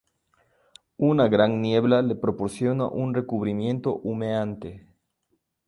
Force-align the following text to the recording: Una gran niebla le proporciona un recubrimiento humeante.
Una 1.09 1.27
gran 1.33 1.53
niebla 1.61 2.01
le 2.01 2.15
proporciona 2.15 2.87
un 2.87 3.13
recubrimiento 3.13 3.93
humeante. 3.99 4.87